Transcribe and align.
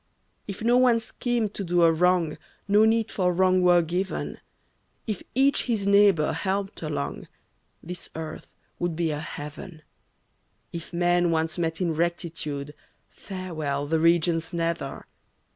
If 0.47 0.63
no 0.63 0.77
one 0.79 0.99
schemed 0.99 1.53
to 1.53 1.63
do 1.63 1.83
a 1.83 1.91
wrong, 1.93 2.39
No 2.67 2.85
need 2.85 3.11
for 3.11 3.31
wrong 3.31 3.61
were 3.61 3.83
given; 3.83 4.39
If 5.05 5.21
each 5.35 5.65
his 5.65 5.85
neighbor 5.85 6.31
helped 6.33 6.81
along, 6.81 7.27
This 7.83 8.09
earth 8.15 8.47
would 8.79 8.95
be 8.95 9.11
a 9.11 9.19
heaven; 9.19 9.83
If 10.73 10.91
men 10.91 11.29
once 11.29 11.59
met 11.59 11.81
in 11.81 11.93
rectitude, 11.93 12.73
Farewell, 13.11 13.85
the 13.85 13.99
regions 13.99 14.53
nether. 14.53 15.05